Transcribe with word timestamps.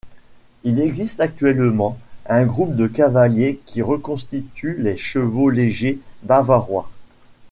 Il 0.63 0.79
existe 0.79 1.19
actuellement 1.19 1.95
un 2.25 2.43
groupe 2.43 2.75
de 2.75 2.87
cavaliers 2.87 3.61
qui 3.67 3.83
reconstitue 3.83 4.75
les 4.79 4.97
chevau-légers 4.97 5.99
bavarois. 6.23 6.89